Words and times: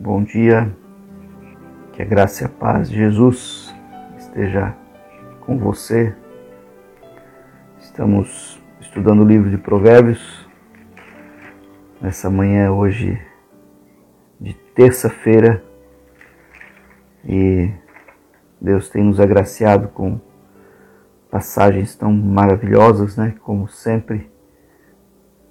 Bom 0.00 0.22
dia, 0.22 0.74
que 1.92 2.00
a 2.00 2.04
graça 2.04 2.44
e 2.44 2.46
a 2.46 2.48
paz 2.48 2.88
de 2.88 2.96
Jesus 2.96 3.74
esteja 4.16 4.74
com 5.40 5.58
você. 5.58 6.14
Estamos 7.80 8.62
estudando 8.80 9.22
o 9.22 9.26
livro 9.26 9.50
de 9.50 9.58
Provérbios 9.58 10.48
nessa 12.00 12.30
manhã 12.30 12.70
hoje 12.70 13.20
de 14.40 14.54
terça-feira 14.54 15.64
e 17.24 17.68
Deus 18.60 18.88
tem 18.88 19.02
nos 19.02 19.18
agraciado 19.18 19.88
com 19.88 20.20
passagens 21.28 21.96
tão 21.96 22.12
maravilhosas, 22.12 23.16
né, 23.16 23.34
como 23.42 23.66
sempre, 23.66 24.30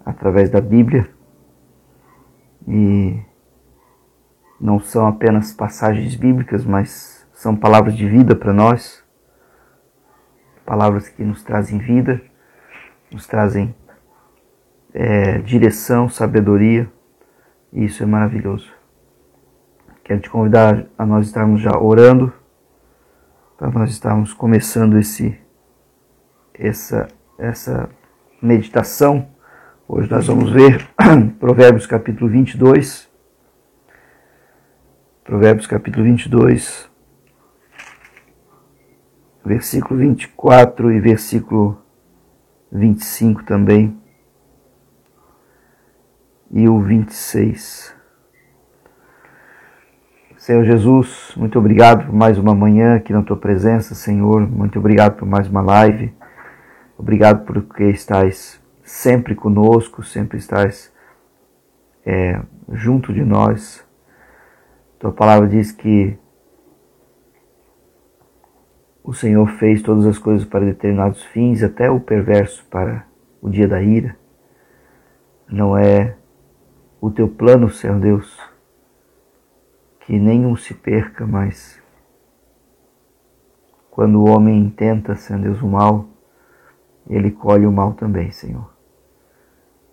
através 0.08 0.50
da 0.50 0.62
Bíblia. 0.62 1.10
E 2.66 3.20
não 4.60 4.80
são 4.80 5.06
apenas 5.06 5.54
passagens 5.54 6.16
bíblicas, 6.16 6.66
mas 6.66 7.28
são 7.34 7.56
palavras 7.56 7.96
de 7.96 8.08
vida 8.08 8.36
para 8.36 8.54
nós, 8.54 9.04
palavras 10.66 11.10
que 11.10 11.24
nos 11.24 11.44
trazem 11.44 11.78
vida, 11.78 12.22
nos 13.12 13.28
trazem 13.28 13.76
é, 14.94 15.40
direção, 15.40 16.10
sabedoria, 16.10 16.92
e 17.72 17.86
isso 17.86 18.02
é 18.02 18.06
maravilhoso. 18.06 18.72
Quero 20.04 20.22
te 20.22 20.30
convidar 20.30 20.88
a 20.98 21.06
nós 21.06 21.28
estarmos 21.28 21.62
já 21.62 21.78
orando, 21.78 22.34
para 23.58 23.70
nós 23.70 23.92
estarmos 23.92 24.34
começando 24.34 24.98
esse, 24.98 25.40
essa, 26.54 27.08
essa 27.38 27.90
meditação. 28.42 29.37
Hoje 29.90 30.12
nós 30.12 30.28
vamos 30.28 30.52
ver 30.52 30.86
Provérbios 31.40 31.88
capítulo 31.88 32.30
22. 32.30 33.10
Provérbios 35.24 35.66
capítulo 35.66 36.04
22, 36.04 36.92
versículo 39.46 39.98
24 39.98 40.92
e 40.92 41.00
versículo 41.00 41.82
25 42.70 43.46
também, 43.46 43.98
e 46.52 46.68
o 46.68 46.82
26. 46.82 47.96
Senhor 50.36 50.66
Jesus, 50.66 51.32
muito 51.38 51.58
obrigado 51.58 52.08
por 52.08 52.14
mais 52.14 52.38
uma 52.38 52.54
manhã 52.54 52.98
aqui 52.98 53.14
na 53.14 53.24
tua 53.24 53.38
presença, 53.38 53.96
Senhor. 53.96 54.46
Muito 54.46 54.80
obrigado 54.80 55.16
por 55.16 55.26
mais 55.26 55.48
uma 55.48 55.62
live. 55.62 56.14
Obrigado 56.98 57.46
porque 57.46 57.86
estás 57.86 58.62
sempre 58.88 59.36
conosco, 59.36 60.02
sempre 60.02 60.38
estás 60.38 60.94
é, 62.06 62.42
junto 62.72 63.12
de 63.14 63.22
nós. 63.22 63.86
Tua 64.98 65.12
palavra 65.12 65.46
diz 65.46 65.74
que 65.74 66.18
o 69.04 69.14
Senhor 69.14 69.46
fez 69.60 69.82
todas 69.82 70.06
as 70.06 70.18
coisas 70.18 70.48
para 70.48 70.64
determinados 70.64 71.22
fins, 71.22 71.62
até 71.62 71.92
o 71.92 72.00
perverso 72.00 72.66
para 72.68 73.06
o 73.42 73.50
dia 73.50 73.68
da 73.68 73.82
ira. 73.82 74.18
Não 75.50 75.78
é 75.78 76.16
o 77.02 77.12
teu 77.12 77.28
plano, 77.28 77.70
Senhor 77.70 78.00
Deus, 78.00 78.40
que 80.00 80.18
nenhum 80.18 80.56
se 80.56 80.74
perca, 80.74 81.28
mas 81.28 81.82
quando 83.92 84.22
o 84.22 84.30
homem 84.30 84.58
intenta, 84.58 85.14
Senhor 85.14 85.42
Deus, 85.42 85.62
o 85.62 85.68
mal, 85.68 86.08
ele 87.10 87.32
colhe 87.32 87.66
o 87.66 87.72
mal 87.72 87.94
também, 87.94 88.32
Senhor. 88.32 88.77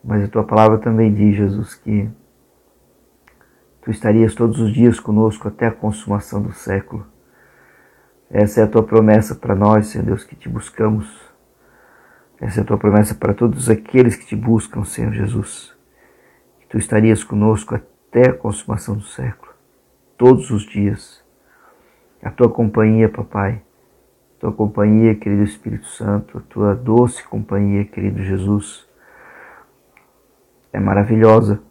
Mas 0.04 0.22
a 0.22 0.28
tua 0.28 0.44
palavra 0.44 0.78
também 0.78 1.12
diz, 1.12 1.34
Jesus, 1.34 1.74
que 1.74 2.10
tu 3.80 3.90
estarias 3.90 4.34
todos 4.34 4.60
os 4.60 4.72
dias 4.72 5.00
conosco 5.00 5.48
até 5.48 5.66
a 5.66 5.72
consumação 5.72 6.42
do 6.42 6.52
século. 6.52 7.06
Essa 8.30 8.60
é 8.60 8.64
a 8.64 8.68
tua 8.68 8.82
promessa 8.82 9.34
para 9.34 9.54
nós, 9.54 9.86
Senhor 9.86 10.04
Deus, 10.04 10.22
que 10.22 10.36
te 10.36 10.48
buscamos. 10.48 11.08
Essa 12.40 12.60
é 12.60 12.62
a 12.62 12.66
tua 12.66 12.76
promessa 12.76 13.14
para 13.14 13.32
todos 13.32 13.70
aqueles 13.70 14.16
que 14.16 14.26
te 14.26 14.36
buscam, 14.36 14.84
Senhor 14.84 15.12
Jesus. 15.12 15.74
Que 16.60 16.66
tu 16.66 16.76
estarias 16.76 17.24
conosco 17.24 17.74
até 17.74 18.28
a 18.30 18.34
consumação 18.34 18.96
do 18.96 19.04
século 19.04 19.54
todos 20.16 20.50
os 20.50 20.64
dias. 20.64 21.22
A 22.22 22.30
tua 22.30 22.48
companhia, 22.48 23.08
papai, 23.08 23.62
a 24.36 24.40
tua 24.40 24.52
companhia, 24.52 25.14
querido 25.14 25.42
Espírito 25.42 25.86
Santo, 25.86 26.38
a 26.38 26.40
tua 26.40 26.74
doce 26.74 27.22
companhia, 27.24 27.84
querido 27.84 28.22
Jesus, 28.22 28.88
é 30.74 30.80
maravilhosa. 30.80 31.62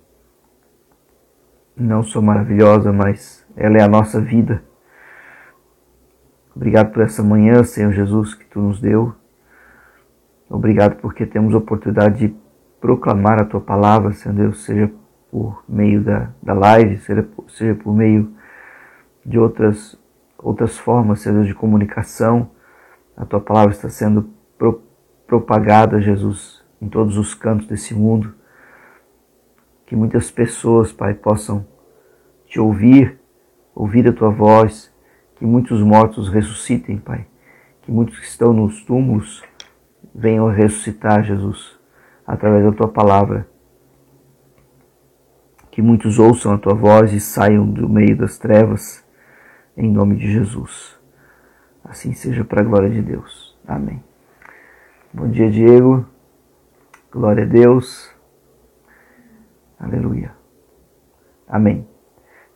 Não 1.76 2.02
só 2.04 2.22
maravilhosa, 2.22 2.94
mas 2.94 3.46
ela 3.56 3.78
é 3.78 3.82
a 3.82 3.88
nossa 3.88 4.22
vida. 4.22 4.64
Obrigado 6.56 6.94
por 6.94 7.04
essa 7.04 7.22
manhã, 7.22 7.64
Senhor 7.64 7.92
Jesus, 7.92 8.34
que 8.34 8.46
tu 8.46 8.62
nos 8.62 8.80
deu. 8.80 9.14
Obrigado 10.50 11.02
porque 11.02 11.26
temos 11.26 11.54
a 11.54 11.58
oportunidade 11.58 12.28
de 12.28 12.36
proclamar 12.80 13.42
a 13.42 13.46
tua 13.46 13.60
palavra, 13.60 14.14
Senhor 14.14 14.36
Deus, 14.36 14.64
seja 14.64 14.90
por 15.30 15.64
meio 15.68 16.02
da, 16.02 16.30
da 16.42 16.54
live, 16.54 16.98
seja, 17.00 17.28
seja 17.50 17.76
por 17.76 17.94
meio 17.94 18.32
de 19.26 19.38
outras, 19.38 20.00
outras 20.38 20.78
formas, 20.78 21.20
seja 21.20 21.44
de 21.44 21.54
comunicação. 21.54 22.52
A 23.18 23.26
tua 23.26 23.42
palavra 23.42 23.74
está 23.74 23.90
sendo 23.90 24.30
pro, 24.58 24.82
propagada, 25.28 26.00
Jesus, 26.00 26.64
em 26.80 26.88
todos 26.88 27.18
os 27.18 27.34
cantos 27.34 27.68
desse 27.68 27.94
mundo. 27.94 28.43
Que 29.94 29.98
muitas 29.98 30.32
pessoas, 30.32 30.92
Pai, 30.92 31.14
possam 31.14 31.68
te 32.48 32.60
ouvir, 32.60 33.20
ouvir 33.76 34.08
a 34.08 34.12
tua 34.12 34.32
voz, 34.32 34.92
que 35.36 35.46
muitos 35.46 35.84
mortos 35.84 36.30
ressuscitem, 36.30 36.98
Pai. 36.98 37.28
Que 37.84 37.92
muitos 37.92 38.18
que 38.18 38.26
estão 38.26 38.52
nos 38.52 38.84
túmulos 38.84 39.44
venham 40.12 40.48
ressuscitar, 40.48 41.24
Jesus, 41.24 41.80
através 42.26 42.66
da 42.66 42.72
tua 42.72 42.88
palavra 42.88 43.48
que 45.70 45.80
muitos 45.80 46.18
ouçam 46.18 46.54
a 46.54 46.58
tua 46.58 46.74
voz 46.74 47.14
e 47.14 47.20
saiam 47.20 47.70
do 47.70 47.88
meio 47.88 48.18
das 48.18 48.40
trevas, 48.40 49.06
em 49.78 49.92
nome 49.92 50.16
de 50.16 50.32
Jesus. 50.32 51.00
Assim 51.84 52.14
seja 52.14 52.44
para 52.44 52.62
a 52.62 52.64
glória 52.64 52.90
de 52.90 53.04
Deus. 53.04 53.56
Amém. 53.68 54.04
Bom 55.14 55.30
dia, 55.30 55.52
Diego. 55.52 56.04
Glória 57.12 57.44
a 57.44 57.48
Deus. 57.48 58.12
Aleluia. 59.84 60.32
Amém. 61.48 61.86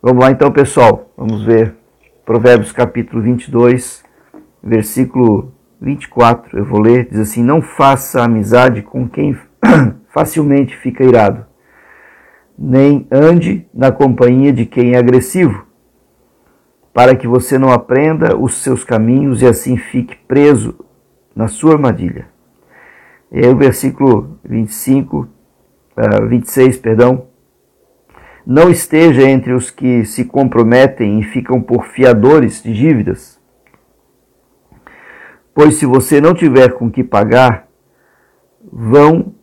Vamos 0.02 0.24
lá 0.24 0.32
então, 0.32 0.52
pessoal. 0.52 1.12
Vamos 1.18 1.44
ver 1.44 1.76
Provérbios 2.26 2.72
capítulo 2.72 3.22
22, 3.22 4.04
versículo 4.64 5.54
24. 5.82 6.58
Eu 6.58 6.66
vou 6.66 6.80
ler. 6.80 7.10
Diz 7.10 7.20
assim: 7.20 7.44
Não 7.44 7.62
faça 7.62 8.24
amizade 8.24 8.82
com 8.82 9.10
quem 9.10 9.38
facilmente 10.08 10.76
fica 10.78 11.04
irado 11.04 11.46
nem 12.58 13.08
ande 13.12 13.68
na 13.72 13.92
companhia 13.92 14.52
de 14.52 14.66
quem 14.66 14.94
é 14.94 14.98
agressivo, 14.98 15.66
para 16.92 17.16
que 17.16 17.28
você 17.28 17.58
não 17.58 17.72
aprenda 17.72 18.36
os 18.36 18.56
seus 18.64 18.84
caminhos 18.84 19.42
e 19.42 19.46
assim 19.46 19.78
fique 19.78 20.16
preso 20.28 20.74
na 21.36 21.48
sua 21.48 21.74
armadilha. 21.74 22.28
E 23.32 23.40
aí 23.40 23.50
o 23.50 23.58
versículo 23.58 24.40
25, 24.44 25.28
uh, 25.97 26.28
26, 26.28 26.78
perdão, 26.78 27.28
não 28.46 28.69
esteja 28.69 29.24
entre 29.24 29.53
os 29.53 29.69
que 29.69 30.06
se 30.06 30.24
comprometem 30.24 31.19
e 31.19 31.24
ficam 31.24 31.62
por 31.62 31.85
fiadores 31.85 32.63
de 32.63 32.74
dívidas, 32.74 33.41
pois 35.53 35.75
se 35.75 35.86
você 35.86 36.22
não 36.22 36.34
tiver 36.34 36.74
com 36.74 36.90
que 36.90 37.03
pagar, 37.03 37.68
vão 38.72 39.34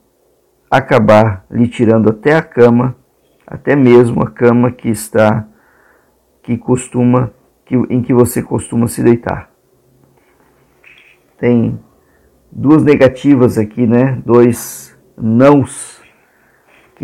acabar 0.71 1.45
lhe 1.51 1.69
tirando 1.69 2.11
até 2.11 2.35
a 2.35 2.43
cama 2.43 2.97
até 3.47 3.77
mesmo 3.77 4.23
a 4.23 4.31
cama 4.31 4.71
que 4.71 4.89
está 4.89 5.47
que 6.43 6.57
costuma 6.57 7.33
que, 7.65 7.75
em 7.75 8.03
que 8.03 8.13
você 8.13 8.43
costuma 8.43 8.87
se 8.87 9.03
deitar. 9.03 9.51
Tem 11.39 11.79
duas 12.51 12.83
negativas 12.83 13.57
aqui, 13.57 13.87
né? 13.87 14.21
Dois 14.25 14.97
nãos 15.17 15.94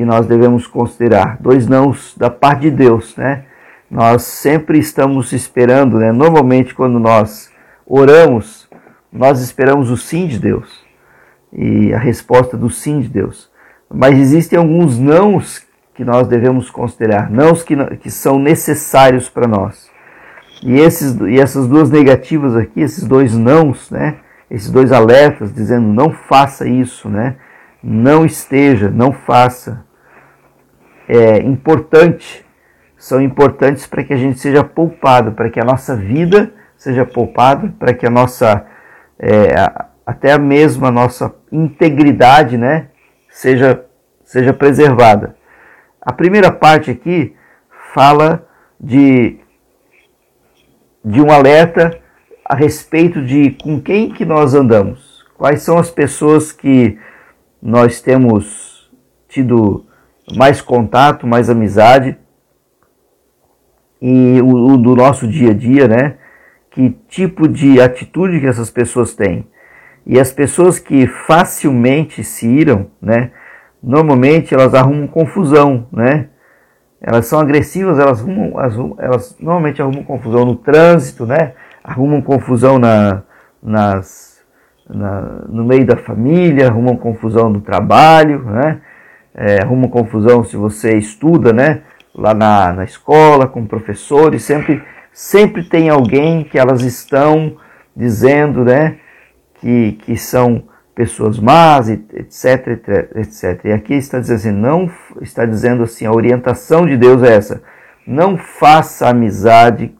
que 0.00 0.04
nós 0.06 0.26
devemos 0.26 0.66
considerar, 0.66 1.36
dois 1.40 1.68
nãos 1.68 2.14
da 2.16 2.30
parte 2.30 2.62
de 2.62 2.70
Deus, 2.70 3.14
né? 3.18 3.44
Nós 3.90 4.22
sempre 4.22 4.78
estamos 4.78 5.30
esperando, 5.30 5.98
né? 5.98 6.10
Normalmente 6.10 6.74
quando 6.74 6.98
nós 6.98 7.50
oramos, 7.86 8.66
nós 9.12 9.42
esperamos 9.42 9.90
o 9.90 9.98
sim 9.98 10.26
de 10.26 10.38
Deus 10.38 10.82
e 11.52 11.92
a 11.92 11.98
resposta 11.98 12.56
do 12.56 12.70
sim 12.70 13.02
de 13.02 13.08
Deus. 13.08 13.50
Mas 13.92 14.18
existem 14.18 14.58
alguns 14.58 14.98
nãos 14.98 15.62
que 15.94 16.02
nós 16.02 16.26
devemos 16.26 16.70
considerar, 16.70 17.30
não 17.30 17.52
os 17.52 17.62
que, 17.62 17.76
que 17.96 18.10
são 18.10 18.38
necessários 18.38 19.28
para 19.28 19.46
nós. 19.46 19.90
E, 20.62 20.80
esses, 20.80 21.14
e 21.20 21.38
essas 21.38 21.68
duas 21.68 21.90
negativas 21.90 22.56
aqui, 22.56 22.80
esses 22.80 23.04
dois 23.04 23.36
nãos, 23.36 23.90
né? 23.90 24.16
esses 24.50 24.70
dois 24.70 24.92
alertas 24.92 25.52
dizendo 25.52 25.88
não 25.88 26.10
faça 26.10 26.66
isso, 26.66 27.06
né? 27.06 27.36
não 27.84 28.24
esteja, 28.24 28.88
não 28.88 29.12
faça. 29.12 29.89
É 31.12 31.38
importante, 31.38 32.46
são 32.96 33.20
importantes 33.20 33.84
para 33.84 34.04
que 34.04 34.12
a 34.12 34.16
gente 34.16 34.38
seja 34.38 34.62
poupado, 34.62 35.32
para 35.32 35.50
que 35.50 35.58
a 35.58 35.64
nossa 35.64 35.96
vida 35.96 36.52
seja 36.76 37.04
poupada, 37.04 37.74
para 37.80 37.92
que 37.92 38.06
a 38.06 38.10
nossa, 38.10 38.64
é, 39.18 39.52
até 40.06 40.38
mesmo 40.38 40.86
a 40.86 40.90
nossa 40.92 41.34
integridade, 41.50 42.56
né, 42.56 42.90
seja, 43.28 43.84
seja 44.22 44.52
preservada. 44.52 45.34
A 46.00 46.12
primeira 46.12 46.52
parte 46.52 46.92
aqui 46.92 47.34
fala 47.92 48.46
de, 48.78 49.40
de 51.04 51.20
um 51.20 51.32
alerta 51.32 51.98
a 52.44 52.54
respeito 52.54 53.20
de 53.20 53.50
com 53.60 53.80
quem 53.80 54.12
que 54.12 54.24
nós 54.24 54.54
andamos, 54.54 55.26
quais 55.36 55.62
são 55.62 55.76
as 55.76 55.90
pessoas 55.90 56.52
que 56.52 56.96
nós 57.60 58.00
temos 58.00 58.88
tido 59.28 59.89
mais 60.36 60.60
contato, 60.60 61.26
mais 61.26 61.50
amizade 61.50 62.16
e 64.00 64.40
o, 64.40 64.72
o, 64.72 64.76
do 64.76 64.96
nosso 64.96 65.28
dia 65.28 65.50
a 65.50 65.54
dia, 65.54 65.86
né? 65.86 66.14
Que 66.70 66.90
tipo 67.08 67.48
de 67.48 67.80
atitude 67.80 68.40
que 68.40 68.46
essas 68.46 68.70
pessoas 68.70 69.14
têm. 69.14 69.46
E 70.06 70.18
as 70.18 70.32
pessoas 70.32 70.78
que 70.78 71.06
facilmente 71.06 72.24
se 72.24 72.46
iram, 72.48 72.86
né? 73.00 73.30
Normalmente 73.82 74.54
elas 74.54 74.74
arrumam 74.74 75.06
confusão, 75.06 75.86
né? 75.92 76.28
Elas 77.00 77.26
são 77.26 77.40
agressivas, 77.40 77.98
elas, 77.98 78.20
arrumam, 78.20 78.52
elas 78.98 79.36
normalmente 79.40 79.80
arrumam 79.80 80.04
confusão 80.04 80.44
no 80.44 80.56
trânsito, 80.56 81.26
né? 81.26 81.54
Arrumam 81.82 82.20
confusão 82.20 82.78
na, 82.78 83.22
nas 83.62 84.30
na, 84.88 85.44
no 85.48 85.64
meio 85.64 85.86
da 85.86 85.96
família, 85.96 86.68
arrumam 86.68 86.96
confusão 86.96 87.48
no 87.48 87.60
trabalho, 87.60 88.42
né? 88.44 88.80
É, 89.34 89.62
arrumam 89.62 89.88
confusão 89.88 90.42
se 90.44 90.56
você 90.56 90.96
estuda, 90.96 91.52
né? 91.52 91.82
Lá 92.14 92.34
na, 92.34 92.72
na 92.72 92.84
escola, 92.84 93.46
com 93.46 93.66
professores, 93.66 94.42
sempre, 94.42 94.82
sempre 95.12 95.62
tem 95.62 95.88
alguém 95.88 96.44
que 96.44 96.58
elas 96.58 96.82
estão 96.82 97.56
dizendo, 97.94 98.64
né? 98.64 98.98
Que, 99.54 99.92
que 100.04 100.16
são 100.16 100.64
pessoas 100.94 101.38
más, 101.38 101.88
etc, 101.88 102.66
etc. 103.16 103.64
E 103.64 103.72
aqui 103.72 103.94
está 103.94 104.18
dizendo 104.18 104.36
assim, 104.36 104.52
não 104.52 104.90
está 105.20 105.46
dizendo 105.46 105.82
assim, 105.82 106.04
a 106.04 106.12
orientação 106.12 106.86
de 106.86 106.96
Deus 106.96 107.22
é 107.22 107.36
essa: 107.36 107.62
não 108.06 108.36
faça 108.36 109.08
amizade 109.08 109.94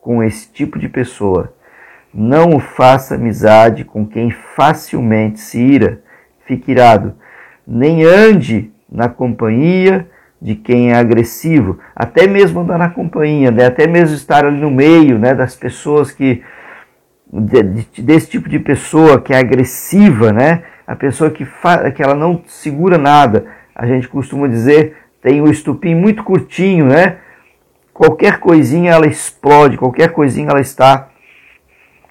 com 0.00 0.22
esse 0.22 0.52
tipo 0.52 0.78
de 0.78 0.88
pessoa. 0.88 1.54
Não 2.12 2.60
faça 2.60 3.16
amizade 3.16 3.84
com 3.84 4.06
quem 4.06 4.30
facilmente 4.30 5.40
se 5.40 5.58
ira, 5.58 6.02
fique 6.46 6.70
irado. 6.70 7.16
Nem 7.66 8.04
ande 8.04 8.70
na 8.90 9.08
companhia 9.08 10.08
de 10.40 10.54
quem 10.54 10.90
é 10.90 10.94
agressivo. 10.94 11.78
Até 11.94 12.26
mesmo 12.26 12.60
andar 12.60 12.78
na 12.78 12.90
companhia, 12.90 13.50
né? 13.50 13.66
até 13.66 13.86
mesmo 13.86 14.14
estar 14.14 14.44
ali 14.44 14.60
no 14.60 14.70
meio 14.70 15.18
né? 15.18 15.34
das 15.34 15.56
pessoas 15.56 16.10
que. 16.10 16.42
desse 17.98 18.30
tipo 18.30 18.48
de 18.48 18.58
pessoa 18.58 19.20
que 19.20 19.32
é 19.32 19.38
agressiva, 19.38 20.32
né? 20.32 20.62
A 20.86 20.94
pessoa 20.94 21.30
que, 21.30 21.46
que 21.94 22.02
ela 22.02 22.14
não 22.14 22.42
segura 22.46 22.98
nada. 22.98 23.46
A 23.74 23.86
gente 23.86 24.06
costuma 24.06 24.46
dizer, 24.46 24.96
tem 25.22 25.40
o 25.40 25.50
estupim 25.50 25.94
muito 25.94 26.22
curtinho, 26.22 26.86
né? 26.86 27.16
Qualquer 27.94 28.38
coisinha 28.38 28.92
ela 28.92 29.06
explode, 29.06 29.78
qualquer 29.78 30.10
coisinha 30.10 30.50
ela 30.50 30.60
está 30.60 31.08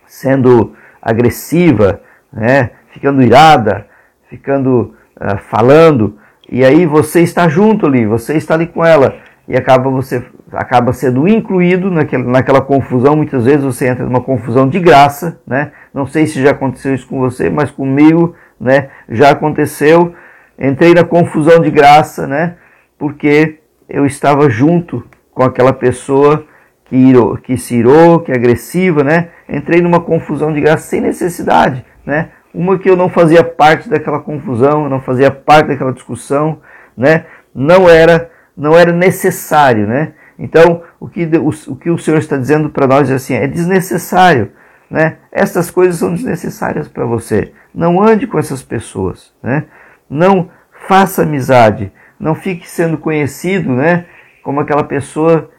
sendo 0.07 0.73
agressiva, 1.01 2.01
né, 2.31 2.71
ficando 2.91 3.21
irada, 3.21 3.87
ficando 4.29 4.95
uh, 5.19 5.37
falando, 5.49 6.17
e 6.49 6.63
aí 6.63 6.85
você 6.85 7.21
está 7.21 7.47
junto 7.47 7.85
ali, 7.85 8.05
você 8.05 8.35
está 8.35 8.53
ali 8.53 8.67
com 8.67 8.85
ela, 8.85 9.15
e 9.47 9.55
acaba 9.55 9.89
você 9.89 10.23
acaba 10.51 10.93
sendo 10.93 11.27
incluído 11.27 11.89
naquela, 11.89 12.23
naquela 12.23 12.61
confusão. 12.61 13.15
Muitas 13.15 13.45
vezes 13.45 13.63
você 13.63 13.87
entra 13.87 14.05
numa 14.05 14.21
confusão 14.21 14.67
de 14.67 14.79
graça, 14.79 15.39
né? 15.47 15.71
Não 15.93 16.05
sei 16.05 16.27
se 16.27 16.41
já 16.41 16.51
aconteceu 16.51 16.93
isso 16.93 17.07
com 17.07 17.19
você, 17.19 17.49
mas 17.49 17.71
comigo, 17.71 18.35
né? 18.59 18.89
Já 19.09 19.31
aconteceu. 19.31 20.13
Entrei 20.57 20.93
na 20.93 21.03
confusão 21.03 21.59
de 21.59 21.71
graça, 21.71 22.27
né? 22.27 22.55
Porque 22.97 23.59
eu 23.89 24.05
estava 24.05 24.49
junto 24.49 25.03
com 25.33 25.43
aquela 25.43 25.73
pessoa 25.73 26.45
que, 26.85 26.95
irou, 26.95 27.37
que 27.37 27.57
se 27.57 27.75
irou, 27.75 28.19
que 28.19 28.31
é 28.31 28.35
agressiva, 28.35 29.03
né? 29.03 29.29
Entrei 29.49 29.81
numa 29.81 29.99
confusão 29.99 30.53
de 30.53 30.61
graça 30.61 30.87
sem 30.87 31.01
necessidade, 31.01 31.83
né? 32.05 32.29
Uma 32.53 32.77
que 32.77 32.89
eu 32.89 32.95
não 32.95 33.09
fazia 33.09 33.43
parte 33.43 33.89
daquela 33.89 34.19
confusão, 34.19 34.87
não 34.87 35.01
fazia 35.01 35.31
parte 35.31 35.69
daquela 35.69 35.91
discussão, 35.91 36.59
né? 36.95 37.25
Não 37.53 37.89
era, 37.89 38.29
não 38.55 38.77
era 38.77 38.91
necessário, 38.91 39.87
né? 39.87 40.13
Então, 40.37 40.83
o 40.99 41.07
que 41.07 41.25
o, 41.25 41.49
o, 41.71 41.75
que 41.75 41.89
o 41.89 41.97
Senhor 41.97 42.17
está 42.17 42.37
dizendo 42.37 42.69
para 42.69 42.87
nós 42.87 43.09
é 43.09 43.15
assim, 43.15 43.35
é 43.35 43.47
desnecessário, 43.47 44.51
né? 44.89 45.17
Essas 45.31 45.71
coisas 45.71 45.97
são 45.97 46.13
desnecessárias 46.13 46.87
para 46.87 47.05
você. 47.05 47.53
Não 47.73 48.01
ande 48.01 48.27
com 48.27 48.37
essas 48.37 48.61
pessoas, 48.61 49.33
né? 49.41 49.65
Não 50.09 50.49
faça 50.87 51.23
amizade, 51.23 51.91
não 52.19 52.35
fique 52.35 52.69
sendo 52.69 52.97
conhecido, 52.97 53.71
né? 53.71 54.05
Como 54.43 54.59
aquela 54.59 54.83
pessoa 54.83 55.49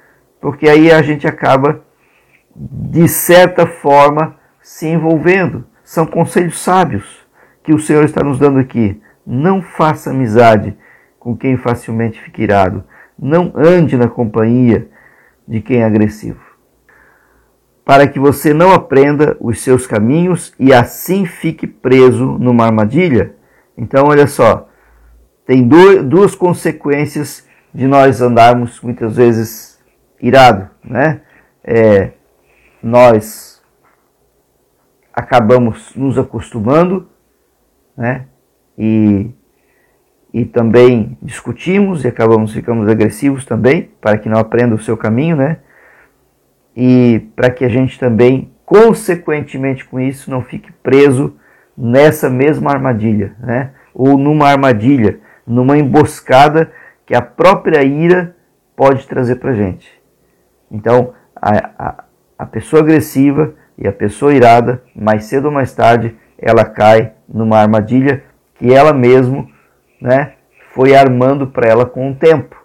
porque 0.44 0.68
aí 0.68 0.92
a 0.92 1.00
gente 1.00 1.26
acaba, 1.26 1.80
de 2.54 3.08
certa 3.08 3.66
forma, 3.66 4.36
se 4.60 4.86
envolvendo. 4.86 5.64
São 5.84 6.06
conselhos 6.06 6.58
sábios 6.58 7.24
que 7.62 7.72
o 7.72 7.78
Senhor 7.78 8.04
está 8.04 8.24
nos 8.24 8.38
dando 8.38 8.58
aqui. 8.58 9.00
Não 9.24 9.62
faça 9.62 10.10
amizade 10.10 10.76
com 11.18 11.36
quem 11.36 11.56
facilmente 11.56 12.20
fica 12.20 12.42
irado. 12.42 12.82
Não 13.18 13.52
ande 13.54 13.96
na 13.96 14.08
companhia 14.08 14.88
de 15.46 15.60
quem 15.60 15.82
é 15.82 15.84
agressivo. 15.84 16.40
Para 17.84 18.08
que 18.08 18.18
você 18.18 18.54
não 18.54 18.72
aprenda 18.72 19.36
os 19.38 19.60
seus 19.60 19.86
caminhos 19.86 20.54
e 20.58 20.72
assim 20.72 21.26
fique 21.26 21.66
preso 21.66 22.38
numa 22.38 22.64
armadilha. 22.64 23.36
Então, 23.76 24.06
olha 24.06 24.26
só, 24.26 24.68
tem 25.46 25.68
duas 25.68 26.34
consequências 26.34 27.46
de 27.74 27.86
nós 27.86 28.22
andarmos 28.22 28.80
muitas 28.80 29.16
vezes 29.16 29.78
irado, 30.20 30.70
né? 30.82 31.20
É, 31.62 32.12
nós 32.82 33.53
acabamos 35.14 35.94
nos 35.94 36.18
acostumando, 36.18 37.08
né? 37.96 38.26
E, 38.76 39.30
e 40.32 40.44
também 40.44 41.16
discutimos 41.22 42.04
e 42.04 42.08
acabamos 42.08 42.52
ficamos 42.52 42.88
agressivos 42.88 43.44
também, 43.44 43.90
para 44.00 44.18
que 44.18 44.28
não 44.28 44.40
aprenda 44.40 44.74
o 44.74 44.80
seu 44.80 44.96
caminho, 44.96 45.36
né? 45.36 45.58
E 46.76 47.28
para 47.36 47.50
que 47.50 47.64
a 47.64 47.68
gente 47.68 47.98
também, 47.98 48.50
consequentemente 48.66 49.84
com 49.84 50.00
isso, 50.00 50.30
não 50.30 50.42
fique 50.42 50.72
preso 50.82 51.36
nessa 51.78 52.28
mesma 52.28 52.72
armadilha, 52.72 53.36
né? 53.38 53.70
Ou 53.94 54.18
numa 54.18 54.48
armadilha, 54.48 55.20
numa 55.46 55.78
emboscada 55.78 56.72
que 57.06 57.14
a 57.14 57.22
própria 57.22 57.84
ira 57.84 58.34
pode 58.74 59.06
trazer 59.06 59.36
para 59.36 59.52
gente. 59.52 59.88
Então, 60.68 61.14
a, 61.36 61.70
a, 61.78 62.04
a 62.38 62.46
pessoa 62.46 62.82
agressiva 62.82 63.54
e 63.76 63.88
a 63.88 63.92
pessoa 63.92 64.34
irada, 64.34 64.82
mais 64.94 65.24
cedo 65.24 65.46
ou 65.46 65.50
mais 65.52 65.74
tarde, 65.74 66.16
ela 66.38 66.64
cai 66.64 67.12
numa 67.28 67.58
armadilha 67.58 68.22
que 68.54 68.72
ela 68.72 68.92
mesmo 68.92 69.48
né, 70.00 70.32
foi 70.72 70.94
armando 70.94 71.46
para 71.46 71.68
ela 71.68 71.86
com 71.86 72.10
o 72.10 72.14
tempo. 72.14 72.56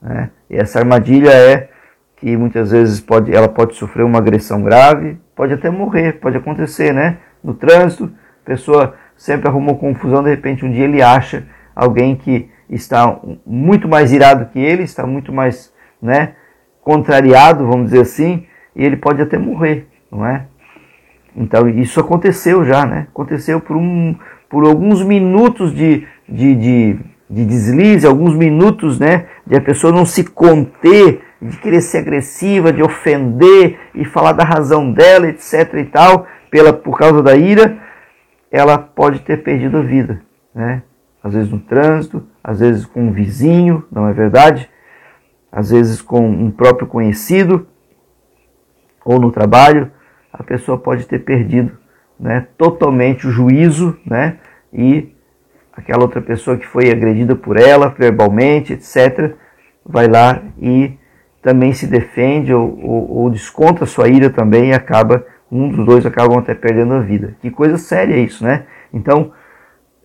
Né? 0.00 0.30
E 0.50 0.56
essa 0.56 0.78
armadilha 0.78 1.30
é 1.30 1.68
que 2.16 2.36
muitas 2.36 2.70
vezes 2.70 3.00
pode, 3.00 3.34
ela 3.34 3.48
pode 3.48 3.74
sofrer 3.74 4.04
uma 4.04 4.18
agressão 4.18 4.62
grave, 4.62 5.18
pode 5.34 5.54
até 5.54 5.70
morrer, 5.70 6.20
pode 6.20 6.36
acontecer, 6.36 6.92
né? 6.94 7.18
No 7.42 7.54
trânsito, 7.54 8.12
a 8.42 8.46
pessoa 8.46 8.94
sempre 9.16 9.48
arrumou 9.48 9.76
confusão, 9.76 10.22
de 10.22 10.30
repente 10.30 10.64
um 10.64 10.70
dia 10.70 10.84
ele 10.84 11.02
acha 11.02 11.44
alguém 11.74 12.14
que 12.14 12.48
está 12.68 13.18
muito 13.44 13.88
mais 13.88 14.12
irado 14.12 14.46
que 14.46 14.58
ele, 14.58 14.82
está 14.82 15.06
muito 15.06 15.32
mais, 15.32 15.72
né, 16.00 16.34
contrariado, 16.80 17.66
vamos 17.66 17.86
dizer 17.86 18.02
assim, 18.02 18.46
e 18.74 18.84
ele 18.84 18.96
pode 18.96 19.20
até 19.20 19.36
morrer, 19.36 19.88
não 20.10 20.26
é? 20.26 20.46
Então 21.36 21.68
isso 21.68 22.00
aconteceu 22.00 22.64
já, 22.64 22.84
né? 22.84 23.06
Aconteceu 23.10 23.60
por, 23.60 23.76
um, 23.76 24.16
por 24.48 24.64
alguns 24.64 25.02
minutos 25.02 25.74
de, 25.74 26.06
de, 26.28 26.54
de, 26.54 27.00
de 27.28 27.44
deslize, 27.44 28.06
alguns 28.06 28.34
minutos, 28.34 28.98
né? 28.98 29.26
De 29.46 29.56
a 29.56 29.60
pessoa 29.60 29.92
não 29.92 30.04
se 30.04 30.24
conter, 30.24 31.22
de 31.40 31.56
querer 31.58 31.80
ser 31.80 31.98
agressiva, 31.98 32.72
de 32.72 32.82
ofender 32.82 33.78
e 33.94 34.04
falar 34.04 34.32
da 34.32 34.44
razão 34.44 34.92
dela, 34.92 35.28
etc. 35.28 35.74
e 35.74 35.84
tal, 35.84 36.26
pela, 36.50 36.72
por 36.72 36.98
causa 36.98 37.22
da 37.22 37.34
ira, 37.34 37.78
ela 38.50 38.78
pode 38.78 39.20
ter 39.20 39.42
perdido 39.42 39.78
a 39.78 39.82
vida, 39.82 40.22
né? 40.54 40.82
Às 41.24 41.34
vezes 41.34 41.50
no 41.50 41.60
trânsito, 41.60 42.22
às 42.42 42.60
vezes 42.60 42.84
com 42.84 43.00
um 43.08 43.12
vizinho, 43.12 43.84
não 43.90 44.08
é 44.08 44.12
verdade? 44.12 44.68
às 45.52 45.70
vezes 45.70 46.00
com 46.00 46.26
um 46.26 46.50
próprio 46.50 46.86
conhecido 46.86 47.66
ou 49.04 49.20
no 49.20 49.30
trabalho, 49.30 49.92
a 50.32 50.42
pessoa 50.42 50.78
pode 50.78 51.06
ter 51.06 51.20
perdido 51.20 51.76
né, 52.18 52.46
totalmente 52.56 53.26
o 53.26 53.30
juízo 53.30 53.98
né, 54.06 54.38
e 54.72 55.12
aquela 55.72 56.02
outra 56.02 56.20
pessoa 56.20 56.56
que 56.56 56.66
foi 56.66 56.90
agredida 56.90 57.34
por 57.34 57.58
ela 57.58 57.88
verbalmente, 57.88 58.72
etc., 58.72 59.34
vai 59.84 60.06
lá 60.06 60.40
e 60.60 60.92
também 61.42 61.72
se 61.72 61.86
defende 61.86 62.54
ou, 62.54 62.78
ou, 62.80 63.10
ou 63.18 63.30
desconta 63.30 63.84
sua 63.84 64.08
ira 64.08 64.30
também 64.30 64.70
e 64.70 64.72
acaba, 64.72 65.26
um 65.50 65.68
dos 65.68 65.84
dois 65.84 66.06
acabam 66.06 66.38
até 66.38 66.54
perdendo 66.54 66.94
a 66.94 67.00
vida. 67.00 67.36
Que 67.40 67.50
coisa 67.50 67.76
séria 67.76 68.16
isso, 68.16 68.44
né? 68.44 68.64
Então, 68.92 69.32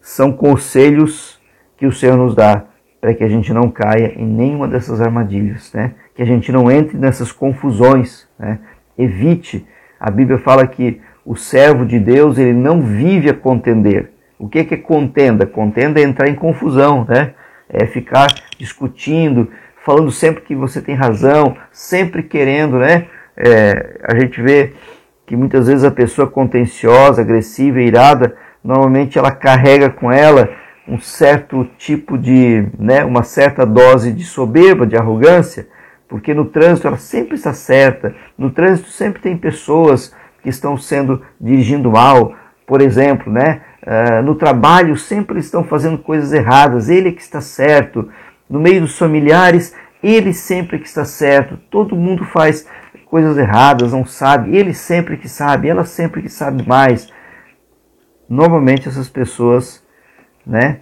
são 0.01 0.31
conselhos 0.31 1.39
que 1.77 1.85
o 1.85 1.91
Senhor 1.91 2.17
nos 2.17 2.33
dá 2.33 2.65
para 2.99 3.13
que 3.13 3.23
a 3.23 3.29
gente 3.29 3.53
não 3.53 3.69
caia 3.69 4.13
em 4.15 4.25
nenhuma 4.25 4.67
dessas 4.67 4.99
armadilhas, 4.99 5.71
né? 5.73 5.93
Que 6.15 6.23
a 6.23 6.25
gente 6.25 6.51
não 6.51 6.71
entre 6.71 6.97
nessas 6.97 7.31
confusões, 7.31 8.27
né? 8.39 8.59
Evite. 8.97 9.65
A 9.99 10.11
Bíblia 10.11 10.37
fala 10.37 10.65
que 10.67 11.01
o 11.25 11.35
servo 11.35 11.85
de 11.85 11.99
Deus, 11.99 12.37
ele 12.37 12.53
não 12.53 12.81
vive 12.81 13.29
a 13.29 13.33
contender. 13.33 14.11
O 14.39 14.47
que 14.47 14.59
é 14.59 14.77
contenda? 14.77 15.45
Contenda 15.45 15.99
é 15.99 16.03
entrar 16.03 16.29
em 16.29 16.35
confusão, 16.35 17.05
né? 17.07 17.33
É 17.69 17.85
ficar 17.85 18.27
discutindo, 18.57 19.49
falando 19.83 20.11
sempre 20.11 20.43
que 20.43 20.55
você 20.55 20.81
tem 20.81 20.95
razão, 20.95 21.57
sempre 21.71 22.23
querendo, 22.23 22.77
né? 22.77 23.07
É, 23.35 23.99
a 24.03 24.17
gente 24.17 24.41
vê 24.41 24.73
que 25.25 25.35
muitas 25.35 25.67
vezes 25.67 25.83
a 25.83 25.91
pessoa 25.91 26.27
contenciosa, 26.27 27.21
agressiva, 27.21 27.81
irada, 27.81 28.35
normalmente 28.63 29.19
ela 29.19 29.31
carrega 29.31 29.89
com 29.89 30.11
ela 30.11 30.49
um 30.87 30.99
certo 30.99 31.67
tipo 31.77 32.17
de, 32.17 32.65
né, 32.79 33.03
uma 33.03 33.23
certa 33.23 33.65
dose 33.65 34.13
de 34.13 34.23
soberba, 34.23 34.87
de 34.87 34.95
arrogância, 34.95 35.67
porque 36.07 36.33
no 36.33 36.45
trânsito 36.45 36.87
ela 36.87 36.97
sempre 36.97 37.35
está 37.35 37.53
certa, 37.53 38.15
no 38.37 38.49
trânsito 38.49 38.89
sempre 38.89 39.21
tem 39.21 39.37
pessoas 39.37 40.13
que 40.41 40.49
estão 40.49 40.77
sendo 40.77 41.21
dirigindo 41.39 41.91
mal, 41.91 42.33
por 42.65 42.81
exemplo, 42.81 43.31
né? 43.31 43.61
Uh, 43.81 44.21
no 44.21 44.35
trabalho 44.35 44.97
sempre 44.97 45.39
estão 45.39 45.63
fazendo 45.63 45.97
coisas 45.97 46.33
erradas, 46.33 46.89
ele 46.89 47.09
é 47.09 47.11
que 47.11 47.21
está 47.21 47.39
certo. 47.39 48.09
No 48.49 48.59
meio 48.59 48.81
dos 48.81 48.97
familiares, 48.97 49.73
ele 50.03 50.33
sempre 50.33 50.79
que 50.79 50.87
está 50.87 51.05
certo. 51.05 51.57
Todo 51.69 51.95
mundo 51.95 52.25
faz 52.25 52.67
coisas 53.05 53.37
erradas, 53.37 53.93
não 53.93 54.05
sabe. 54.05 54.55
Ele 54.55 54.73
sempre 54.73 55.17
que 55.17 55.29
sabe, 55.29 55.69
ela 55.69 55.85
sempre 55.85 56.21
que 56.21 56.29
sabe 56.29 56.67
mais. 56.67 57.07
Normalmente 58.29 58.87
essas 58.87 59.09
pessoas, 59.09 59.83
né, 60.45 60.81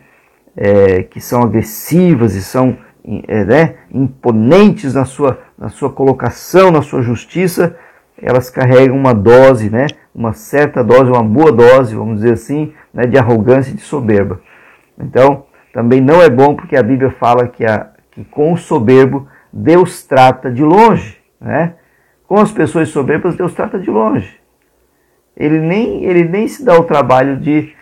é, 0.57 1.03
que 1.03 1.21
são 1.21 1.43
agressivas 1.43 2.35
e 2.35 2.41
são 2.41 2.77
né, 3.05 3.75
imponentes 3.91 4.93
na 4.95 5.05
sua, 5.05 5.39
na 5.57 5.69
sua 5.69 5.91
colocação, 5.91 6.71
na 6.71 6.81
sua 6.81 7.01
justiça, 7.01 7.77
elas 8.21 8.49
carregam 8.49 8.95
uma 8.95 9.13
dose, 9.13 9.69
né, 9.69 9.87
uma 10.13 10.33
certa 10.33 10.83
dose, 10.83 11.11
uma 11.11 11.23
boa 11.23 11.51
dose, 11.51 11.95
vamos 11.95 12.21
dizer 12.21 12.33
assim, 12.33 12.73
né, 12.93 13.05
de 13.05 13.17
arrogância 13.17 13.71
e 13.71 13.75
de 13.75 13.81
soberba. 13.81 14.39
Então, 14.97 15.45
também 15.73 15.99
não 15.99 16.21
é 16.21 16.29
bom 16.29 16.55
porque 16.55 16.75
a 16.75 16.83
Bíblia 16.83 17.11
fala 17.11 17.47
que, 17.47 17.65
a, 17.65 17.89
que 18.11 18.23
com 18.23 18.53
o 18.53 18.57
soberbo 18.57 19.27
Deus 19.51 20.03
trata 20.03 20.51
de 20.51 20.63
longe. 20.63 21.17
Né? 21.39 21.75
Com 22.27 22.37
as 22.37 22.51
pessoas 22.51 22.89
soberbas, 22.89 23.35
Deus 23.35 23.53
trata 23.53 23.77
de 23.79 23.89
longe. 23.89 24.39
Ele 25.35 25.59
nem, 25.59 26.03
ele 26.03 26.23
nem 26.23 26.47
se 26.47 26.63
dá 26.63 26.77
o 26.79 26.83
trabalho 26.83 27.37
de, 27.37 27.73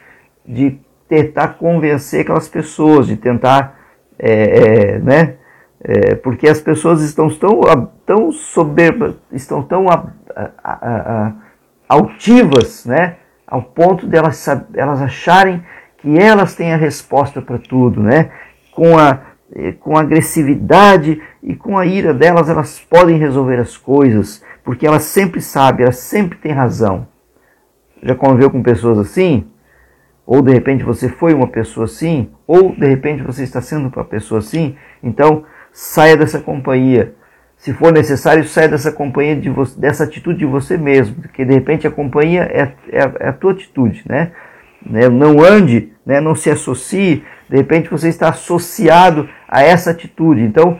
de 0.45 0.79
tentar 1.07 1.49
convencer 1.49 2.21
aquelas 2.21 2.47
pessoas, 2.47 3.07
de 3.07 3.15
tentar, 3.15 3.79
é, 4.17 4.95
é, 4.95 4.99
né? 4.99 5.35
É, 5.85 6.15
porque 6.15 6.47
as 6.47 6.61
pessoas 6.61 7.01
estão 7.01 7.29
tão, 7.29 7.91
tão 8.05 8.31
soberbas, 8.31 9.15
estão 9.31 9.61
tão 9.61 9.89
a, 9.89 10.07
a, 10.35 10.53
a, 10.63 11.33
altivas, 11.89 12.85
né? 12.85 13.17
Ao 13.45 13.61
ponto 13.61 14.07
de 14.07 14.17
elas, 14.17 14.47
acharem 15.01 15.63
que 15.97 16.17
elas 16.17 16.55
têm 16.55 16.73
a 16.73 16.77
resposta 16.77 17.41
para 17.41 17.57
tudo, 17.57 18.01
né? 18.01 18.31
Com 18.71 18.97
a, 18.97 19.19
eh, 19.53 19.73
com 19.73 19.97
a 19.97 20.01
agressividade 20.01 21.21
e 21.41 21.53
com 21.53 21.77
a 21.77 21.85
ira 21.85 22.13
delas, 22.13 22.49
elas 22.49 22.79
podem 22.79 23.17
resolver 23.17 23.59
as 23.59 23.77
coisas, 23.77 24.43
porque 24.63 24.87
elas 24.87 25.03
sempre 25.03 25.41
sabem, 25.41 25.83
elas 25.83 25.97
sempre 25.97 26.37
têm 26.37 26.53
razão. 26.53 27.07
Já 28.01 28.15
conviveu 28.15 28.49
com 28.49 28.63
pessoas 28.63 28.97
assim? 28.97 29.45
Ou 30.25 30.41
de 30.41 30.51
repente 30.51 30.83
você 30.83 31.09
foi 31.09 31.33
uma 31.33 31.47
pessoa 31.47 31.85
assim? 31.85 32.29
Ou 32.47 32.75
de 32.75 32.87
repente 32.87 33.23
você 33.23 33.43
está 33.43 33.61
sendo 33.61 33.91
uma 33.93 34.05
pessoa 34.05 34.39
assim? 34.39 34.75
Então 35.01 35.43
saia 35.71 36.15
dessa 36.15 36.39
companhia 36.39 37.15
se 37.63 37.71
for 37.71 37.93
necessário, 37.93 38.43
saia 38.43 38.67
dessa 38.67 38.91
companhia, 38.91 39.37
de 39.37 39.49
você, 39.49 39.79
dessa 39.79 40.03
atitude 40.03 40.39
de 40.39 40.45
você 40.45 40.77
mesmo, 40.77 41.15
porque 41.15 41.45
de 41.45 41.53
repente 41.53 41.87
a 41.87 41.91
companhia 41.91 42.41
é, 42.41 42.73
é, 42.91 43.11
é 43.21 43.29
a 43.29 43.31
tua 43.31 43.53
atitude, 43.53 44.03
né? 44.05 44.33
né? 44.85 45.07
Não 45.07 45.41
ande, 45.41 45.93
né? 46.05 46.19
não 46.19 46.35
se 46.35 46.49
associe, 46.49 47.23
de 47.49 47.55
repente 47.55 47.89
você 47.89 48.09
está 48.09 48.27
associado 48.27 49.29
a 49.47 49.63
essa 49.63 49.91
atitude. 49.91 50.41
Então, 50.41 50.77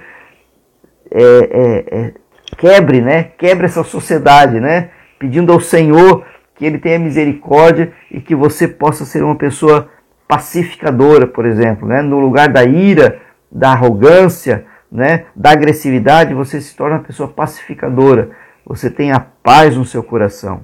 é, 1.10 1.24
é, 1.24 1.86
é, 2.00 2.14
quebre, 2.58 3.00
né? 3.00 3.32
Quebre 3.38 3.66
essa 3.66 3.86
sociedade, 3.86 4.60
né? 4.60 4.90
Pedindo 5.18 5.54
ao 5.54 5.62
Senhor 5.62 6.26
que 6.56 6.66
Ele 6.66 6.78
tenha 6.78 7.00
misericórdia 7.00 7.92
e 8.12 8.22
que 8.22 8.36
você 8.36 8.68
possa 8.68 9.06
ser 9.06 9.24
uma 9.24 9.36
pessoa 9.36 9.90
pacificadora, 10.28 11.28
por 11.28 11.46
exemplo, 11.46 11.88
né? 11.88 12.02
No 12.02 12.20
lugar 12.20 12.50
da 12.50 12.64
ira, 12.64 13.22
da 13.52 13.72
arrogância, 13.72 14.66
né, 14.94 15.26
da 15.36 15.50
agressividade, 15.50 16.36
você 16.36 16.62
se 16.62 16.76
torna 16.76 16.98
uma 16.98 17.04
pessoa 17.04 17.28
pacificadora. 17.28 18.30
Você 18.64 18.92
tem 18.92 19.12
a 19.12 19.20
paz 19.20 19.76
no 19.76 19.84
seu 19.84 20.04
coração. 20.04 20.64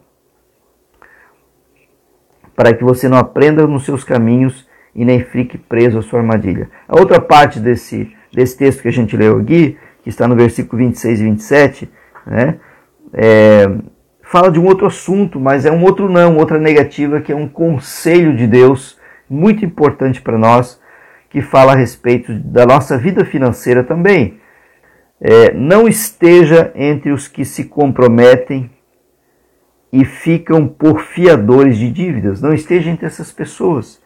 Para 2.55 2.73
que 2.73 2.83
você 2.83 3.09
não 3.09 3.17
aprenda 3.17 3.65
nos 3.65 3.85
seus 3.85 4.03
caminhos 4.03 4.67
e 4.93 5.03
nem 5.03 5.23
fique 5.23 5.57
preso 5.57 5.97
à 5.97 6.01
sua 6.03 6.19
armadilha. 6.19 6.69
A 6.87 6.99
outra 6.99 7.19
parte 7.19 7.59
desse, 7.59 8.15
desse 8.31 8.55
texto 8.55 8.83
que 8.83 8.87
a 8.87 8.91
gente 8.91 9.17
leu 9.17 9.39
aqui, 9.39 9.77
que 10.03 10.09
está 10.09 10.27
no 10.27 10.35
versículo 10.35 10.77
26 10.77 11.19
e 11.19 11.23
27, 11.23 11.91
né, 12.25 12.59
é, 13.13 13.67
fala 14.29 14.51
de 14.51 14.59
um 14.59 14.65
outro 14.65 14.85
assunto, 14.85 15.39
mas 15.39 15.65
é 15.65 15.71
um 15.71 15.83
outro 15.83 16.07
não, 16.07 16.37
outra 16.37 16.59
negativa, 16.59 17.19
que 17.19 17.31
é 17.31 17.35
um 17.35 17.47
conselho 17.47 18.37
de 18.37 18.45
Deus 18.45 18.95
muito 19.27 19.65
importante 19.65 20.21
para 20.21 20.37
nós, 20.37 20.79
que 21.31 21.41
fala 21.41 21.71
a 21.71 21.75
respeito 21.75 22.31
da 22.33 22.63
nossa 22.63 22.95
vida 22.95 23.25
financeira 23.25 23.83
também. 23.83 24.39
É, 25.19 25.51
não 25.55 25.87
esteja 25.87 26.71
entre 26.75 27.11
os 27.11 27.27
que 27.27 27.43
se 27.43 27.65
comprometem 27.65 28.69
e 29.91 30.05
ficam 30.05 30.67
por 30.67 31.01
fiadores 31.01 31.75
de 31.75 31.89
dívidas. 31.89 32.39
Não 32.39 32.53
esteja 32.53 32.91
entre 32.91 33.07
essas 33.07 33.31
pessoas 33.31 33.99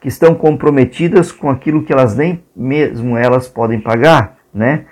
que 0.00 0.08
estão 0.08 0.34
comprometidas 0.34 1.30
com 1.30 1.48
aquilo 1.48 1.84
que 1.84 1.92
elas 1.92 2.16
nem 2.16 2.42
mesmo 2.54 3.16
elas 3.16 3.46
podem 3.46 3.80
pagar, 3.80 4.38
né? 4.52 4.86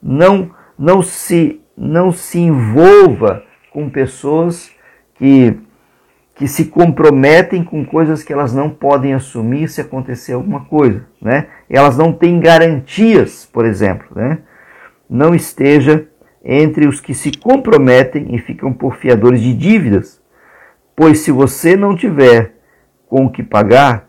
Não 0.00 0.52
não 0.78 1.02
se 1.02 1.60
não 1.76 2.12
se 2.12 2.38
envolva 2.38 3.47
com 3.78 3.88
pessoas 3.88 4.72
que 5.14 5.56
que 6.34 6.46
se 6.46 6.66
comprometem 6.66 7.64
com 7.64 7.84
coisas 7.84 8.22
que 8.22 8.32
elas 8.32 8.54
não 8.54 8.70
podem 8.70 9.12
assumir 9.12 9.68
se 9.68 9.80
acontecer 9.80 10.34
alguma 10.34 10.66
coisa, 10.66 11.04
né? 11.20 11.48
Elas 11.68 11.98
não 11.98 12.12
têm 12.12 12.38
garantias, 12.38 13.44
por 13.44 13.64
exemplo, 13.64 14.06
né? 14.14 14.38
Não 15.10 15.34
esteja 15.34 16.06
entre 16.44 16.86
os 16.86 17.00
que 17.00 17.12
se 17.12 17.36
comprometem 17.36 18.36
e 18.36 18.38
ficam 18.38 18.72
por 18.72 18.94
fiadores 18.96 19.40
de 19.40 19.52
dívidas, 19.52 20.22
pois 20.94 21.18
se 21.20 21.32
você 21.32 21.76
não 21.76 21.96
tiver 21.96 22.54
com 23.08 23.26
o 23.26 23.32
que 23.32 23.42
pagar, 23.42 24.08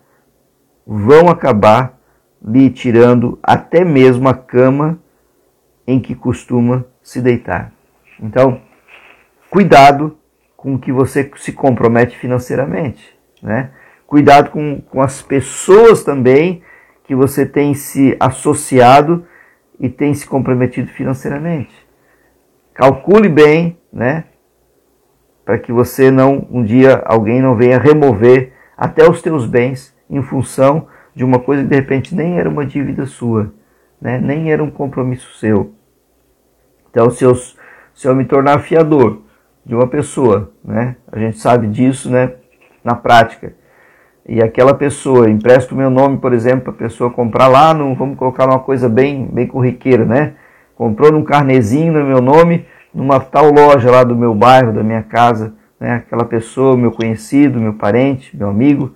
vão 0.85 1.29
acabar 1.29 1.99
lhe 2.45 2.69
tirando 2.69 3.39
até 3.41 3.83
mesmo 3.83 4.29
a 4.29 4.35
cama 4.35 4.99
em 5.87 5.99
que 5.99 6.13
costuma 6.13 6.85
se 7.01 7.21
deitar. 7.21 7.73
Então, 8.21 8.61
cuidado 9.49 10.17
com 10.55 10.77
que 10.77 10.91
você 10.91 11.29
se 11.37 11.51
compromete 11.53 12.17
financeiramente. 12.17 13.17
Né? 13.41 13.71
Cuidado 14.05 14.51
com, 14.51 14.81
com 14.81 15.01
as 15.01 15.21
pessoas 15.21 16.03
também 16.03 16.61
que 17.05 17.15
você 17.15 17.45
tem 17.45 17.73
se 17.73 18.15
associado 18.19 19.25
e 19.79 19.89
tem 19.89 20.13
se 20.13 20.27
comprometido 20.27 20.89
financeiramente. 20.89 21.73
Calcule 22.73 23.29
bem, 23.29 23.77
né? 23.91 24.25
Para 25.43 25.57
que 25.57 25.71
você 25.71 26.11
não, 26.11 26.47
um 26.51 26.63
dia, 26.63 27.01
alguém 27.05 27.41
não 27.41 27.55
venha 27.55 27.79
remover 27.79 28.53
até 28.77 29.09
os 29.09 29.21
teus 29.21 29.45
bens 29.45 29.95
em 30.09 30.21
função 30.21 30.87
de 31.15 31.23
uma 31.23 31.39
coisa 31.39 31.63
que 31.63 31.69
de 31.69 31.75
repente 31.75 32.13
nem 32.13 32.37
era 32.37 32.47
uma 32.47 32.65
dívida 32.65 33.05
sua, 33.05 33.51
né? 33.99 34.19
nem 34.19 34.51
era 34.51 34.63
um 34.63 34.69
compromisso 34.69 35.37
seu. 35.37 35.73
Então, 36.89 37.09
se 37.09 37.23
eu, 37.23 37.35
se 37.35 38.07
eu 38.07 38.15
me 38.15 38.25
tornar 38.25 38.59
fiador 38.59 39.21
de 39.69 39.75
uma 39.75 39.85
pessoa, 39.85 40.51
né? 40.65 40.95
A 41.11 41.19
gente 41.19 41.37
sabe 41.37 41.67
disso, 41.67 42.09
né? 42.09 42.31
Na 42.83 42.95
prática. 42.95 43.53
E 44.27 44.41
aquela 44.41 44.73
pessoa 44.73 45.29
empresta 45.29 45.75
o 45.75 45.77
meu 45.77 45.91
nome, 45.91 46.17
por 46.17 46.33
exemplo, 46.33 46.61
para 46.61 46.71
a 46.71 46.89
pessoa 46.89 47.11
comprar 47.11 47.47
lá, 47.47 47.71
no, 47.71 47.93
vamos 47.93 48.17
colocar 48.17 48.47
uma 48.47 48.57
coisa 48.57 48.89
bem, 48.89 49.27
bem 49.31 49.45
corriqueira, 49.45 50.05
né? 50.05 50.33
Comprou 50.75 51.11
num 51.11 51.23
carnezinho 51.23 51.93
no 51.93 52.03
meu 52.03 52.19
nome, 52.19 52.65
numa 52.91 53.19
tal 53.19 53.51
loja 53.51 53.91
lá 53.91 54.03
do 54.03 54.15
meu 54.15 54.33
bairro, 54.33 54.73
da 54.73 54.81
minha 54.81 55.03
casa, 55.03 55.53
né? 55.79 55.97
Aquela 55.97 56.25
pessoa, 56.25 56.75
meu 56.75 56.91
conhecido, 56.91 57.61
meu 57.61 57.75
parente, 57.75 58.35
meu 58.35 58.49
amigo, 58.49 58.95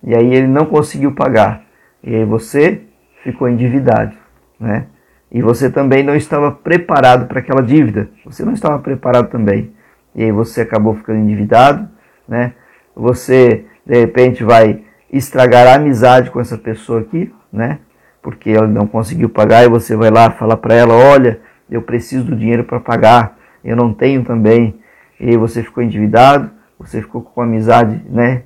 e 0.00 0.14
aí 0.14 0.32
ele 0.32 0.46
não 0.46 0.64
conseguiu 0.64 1.10
pagar. 1.10 1.64
E 2.04 2.14
aí 2.14 2.24
você 2.24 2.82
ficou 3.24 3.48
endividado, 3.48 4.14
né? 4.60 4.86
E 5.32 5.42
você 5.42 5.68
também 5.68 6.04
não 6.04 6.14
estava 6.14 6.52
preparado 6.52 7.26
para 7.26 7.40
aquela 7.40 7.62
dívida. 7.62 8.08
Você 8.24 8.44
não 8.44 8.52
estava 8.52 8.78
preparado 8.78 9.28
também. 9.28 9.74
E 10.14 10.24
aí 10.24 10.32
você 10.32 10.60
acabou 10.60 10.94
ficando 10.94 11.18
endividado, 11.18 11.88
né? 12.28 12.52
Você 12.94 13.64
de 13.84 14.00
repente 14.00 14.44
vai 14.44 14.82
estragar 15.12 15.66
a 15.66 15.74
amizade 15.74 16.30
com 16.30 16.40
essa 16.40 16.56
pessoa 16.56 17.00
aqui, 17.00 17.32
né? 17.52 17.78
Porque 18.22 18.50
ela 18.50 18.66
não 18.66 18.86
conseguiu 18.86 19.28
pagar 19.28 19.64
e 19.64 19.68
você 19.68 19.94
vai 19.96 20.10
lá 20.10 20.30
falar 20.30 20.56
para 20.56 20.74
ela, 20.74 20.94
olha, 20.94 21.40
eu 21.70 21.82
preciso 21.82 22.24
do 22.24 22.36
dinheiro 22.36 22.64
para 22.64 22.80
pagar, 22.80 23.38
eu 23.62 23.76
não 23.76 23.92
tenho 23.92 24.24
também. 24.24 24.80
E 25.20 25.30
aí 25.30 25.36
você 25.36 25.62
ficou 25.62 25.82
endividado, 25.82 26.50
você 26.78 27.00
ficou 27.00 27.22
com 27.22 27.40
a 27.40 27.44
amizade, 27.44 28.02
né? 28.08 28.42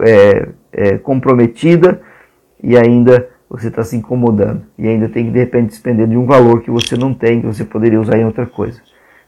É, 0.00 0.48
é, 0.72 0.98
comprometida 0.98 2.00
e 2.62 2.76
ainda 2.76 3.28
você 3.48 3.68
está 3.68 3.82
se 3.82 3.96
incomodando 3.96 4.62
e 4.78 4.88
ainda 4.88 5.08
tem 5.08 5.26
que 5.26 5.30
de 5.30 5.38
repente 5.38 5.68
despender 5.68 6.06
de 6.06 6.16
um 6.16 6.26
valor 6.26 6.62
que 6.62 6.70
você 6.70 6.96
não 6.96 7.12
tem, 7.14 7.40
que 7.40 7.46
você 7.46 7.64
poderia 7.64 8.00
usar 8.00 8.18
em 8.18 8.24
outra 8.24 8.46
coisa. 8.46 8.80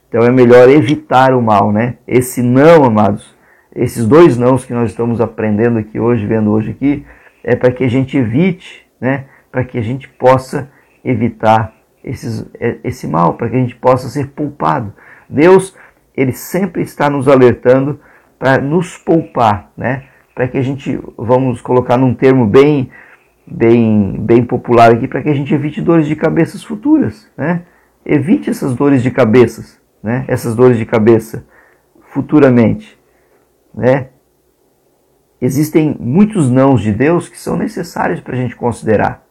Então 0.09 0.21
é 0.23 0.31
melhor 0.31 0.67
evitar 0.67 1.33
o 1.33 1.41
mal, 1.41 1.71
né? 1.71 1.97
Esse 2.07 2.41
não, 2.41 2.83
amados, 2.83 3.37
esses 3.73 4.05
dois 4.05 4.37
nãos 4.37 4.65
que 4.65 4.73
nós 4.73 4.89
estamos 4.89 5.21
aprendendo 5.21 5.77
aqui 5.77 5.99
hoje, 5.99 6.25
vendo 6.25 6.51
hoje 6.51 6.71
aqui, 6.71 7.05
é 7.43 7.55
para 7.55 7.71
que 7.71 7.83
a 7.83 7.87
gente 7.87 8.17
evite, 8.17 8.85
né? 8.99 9.25
Para 9.51 9.63
que 9.63 9.77
a 9.77 9.81
gente 9.81 10.09
possa 10.09 10.69
evitar 11.05 11.73
esses, 12.03 12.49
é, 12.59 12.77
esse 12.83 13.07
mal, 13.07 13.35
para 13.35 13.49
que 13.49 13.55
a 13.55 13.59
gente 13.59 13.75
possa 13.75 14.09
ser 14.09 14.29
poupado. 14.29 14.91
Deus, 15.29 15.77
ele 16.17 16.33
sempre 16.33 16.81
está 16.81 17.09
nos 17.09 17.27
alertando 17.27 17.99
para 18.37 18.59
nos 18.59 18.97
poupar, 18.97 19.71
né? 19.77 20.05
Para 20.33 20.47
que 20.47 20.57
a 20.57 20.61
gente, 20.61 20.99
vamos 21.15 21.61
colocar 21.61 21.97
num 21.97 22.13
termo 22.13 22.45
bem 22.45 22.89
bem, 23.49 24.15
bem 24.19 24.43
popular 24.43 24.91
aqui 24.91 25.07
para 25.07 25.21
que 25.21 25.29
a 25.29 25.33
gente 25.33 25.53
evite 25.53 25.81
dores 25.81 26.07
de 26.07 26.15
cabeças 26.15 26.63
futuras, 26.63 27.29
né? 27.35 27.63
Evite 28.05 28.49
essas 28.49 28.75
dores 28.75 29.01
de 29.01 29.11
cabeças, 29.11 29.79
né? 30.01 30.25
Essas 30.27 30.55
dores 30.55 30.77
de 30.77 30.85
cabeça 30.85 31.45
futuramente, 32.11 32.99
né? 33.73 34.09
Existem 35.41 35.95
muitos 35.99 36.49
nãos 36.49 36.81
de 36.81 36.91
Deus 36.91 37.29
que 37.29 37.37
são 37.37 37.55
necessários 37.55 38.19
para 38.19 38.33
a 38.33 38.35
gente 38.35 38.55
considerar. 38.55 39.25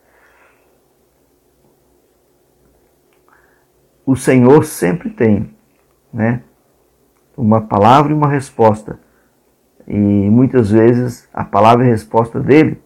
O 4.06 4.16
Senhor 4.16 4.64
sempre 4.64 5.10
tem, 5.10 5.54
né? 6.12 6.42
Uma 7.36 7.60
palavra 7.60 8.10
e 8.10 8.14
uma 8.14 8.28
resposta. 8.28 8.98
E 9.86 9.94
muitas 9.94 10.70
vezes 10.70 11.28
a 11.32 11.44
palavra 11.44 11.84
e 11.84 11.88
a 11.88 11.92
resposta 11.92 12.40
dele 12.40 12.82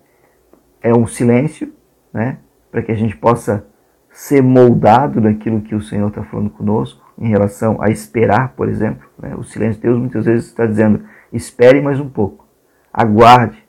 é 0.80 0.92
um 0.92 1.06
silêncio, 1.06 1.72
né? 2.12 2.38
Para 2.72 2.82
que 2.82 2.90
a 2.90 2.96
gente 2.96 3.16
possa 3.16 3.64
ser 4.10 4.42
moldado 4.42 5.20
naquilo 5.20 5.60
que 5.60 5.76
o 5.76 5.82
Senhor 5.82 6.08
está 6.08 6.24
falando 6.24 6.50
conosco 6.50 7.01
em 7.22 7.28
relação 7.28 7.80
a 7.80 7.88
esperar, 7.88 8.52
por 8.56 8.68
exemplo. 8.68 9.08
Né? 9.16 9.32
O 9.36 9.44
silêncio 9.44 9.76
de 9.76 9.86
Deus 9.86 9.98
muitas 9.98 10.24
vezes 10.24 10.46
está 10.46 10.66
dizendo: 10.66 11.04
espere 11.32 11.80
mais 11.80 12.00
um 12.00 12.08
pouco, 12.08 12.44
aguarde. 12.92 13.62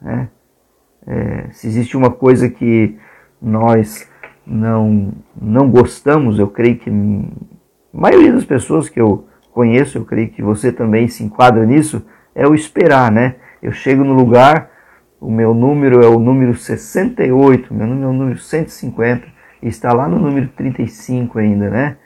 Né? 0.00 0.28
É, 1.06 1.46
se 1.50 1.66
existe 1.66 1.96
uma 1.96 2.10
coisa 2.10 2.50
que 2.50 2.98
nós 3.40 4.06
não, 4.46 5.14
não 5.40 5.70
gostamos, 5.70 6.38
eu 6.38 6.48
creio 6.48 6.76
que 6.78 6.90
a 6.90 7.98
maioria 7.98 8.34
das 8.34 8.44
pessoas 8.44 8.90
que 8.90 9.00
eu 9.00 9.26
conheço, 9.50 9.96
eu 9.96 10.04
creio 10.04 10.28
que 10.28 10.42
você 10.42 10.70
também 10.70 11.08
se 11.08 11.24
enquadra 11.24 11.64
nisso, 11.64 12.04
é 12.34 12.46
o 12.46 12.54
esperar, 12.54 13.10
né? 13.10 13.36
Eu 13.62 13.72
chego 13.72 14.04
no 14.04 14.12
lugar, 14.12 14.70
o 15.18 15.30
meu 15.30 15.54
número 15.54 16.04
é 16.04 16.06
o 16.06 16.18
número 16.18 16.54
68, 16.54 17.72
meu 17.72 17.86
número 17.86 18.06
é 18.06 18.10
o 18.10 18.12
número 18.12 18.38
150 18.38 19.26
e 19.62 19.68
está 19.68 19.92
lá 19.92 20.06
no 20.06 20.18
número 20.18 20.48
35 20.48 21.38
ainda, 21.38 21.70
né? 21.70 21.96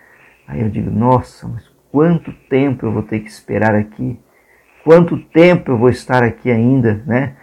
Aí 0.46 0.60
eu 0.60 0.68
digo, 0.68 0.90
nossa, 0.90 1.48
mas 1.48 1.70
quanto 1.90 2.32
tempo 2.48 2.86
eu 2.86 2.92
vou 2.92 3.02
ter 3.02 3.20
que 3.20 3.28
esperar 3.28 3.74
aqui? 3.74 4.18
Quanto 4.84 5.16
tempo 5.16 5.70
eu 5.70 5.78
vou 5.78 5.88
estar 5.88 6.22
aqui 6.22 6.50
ainda, 6.50 7.02
né? 7.06 7.36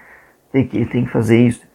Tem 0.51 0.67
que, 0.67 0.85
tem 0.85 1.05
que 1.05 1.11
fazer 1.11 1.39
isso. 1.39 1.67